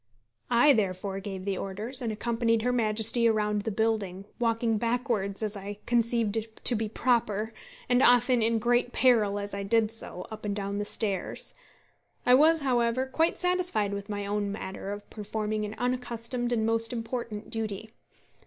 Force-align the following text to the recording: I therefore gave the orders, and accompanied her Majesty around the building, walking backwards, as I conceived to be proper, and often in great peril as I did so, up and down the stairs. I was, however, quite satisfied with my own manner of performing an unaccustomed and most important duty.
I 0.49 0.73
therefore 0.73 1.19
gave 1.19 1.45
the 1.45 1.59
orders, 1.59 2.01
and 2.01 2.11
accompanied 2.11 2.63
her 2.63 2.73
Majesty 2.73 3.27
around 3.27 3.61
the 3.61 3.69
building, 3.71 4.25
walking 4.39 4.79
backwards, 4.79 5.43
as 5.43 5.55
I 5.55 5.77
conceived 5.85 6.59
to 6.65 6.75
be 6.75 6.89
proper, 6.89 7.53
and 7.87 8.01
often 8.01 8.41
in 8.41 8.57
great 8.57 8.93
peril 8.93 9.37
as 9.37 9.53
I 9.53 9.61
did 9.61 9.91
so, 9.91 10.25
up 10.31 10.43
and 10.43 10.55
down 10.55 10.79
the 10.79 10.85
stairs. 10.85 11.53
I 12.25 12.33
was, 12.33 12.61
however, 12.61 13.05
quite 13.05 13.37
satisfied 13.37 13.93
with 13.93 14.09
my 14.09 14.25
own 14.25 14.51
manner 14.51 14.89
of 14.89 15.07
performing 15.11 15.65
an 15.65 15.75
unaccustomed 15.77 16.51
and 16.51 16.65
most 16.65 16.91
important 16.93 17.51
duty. 17.51 17.91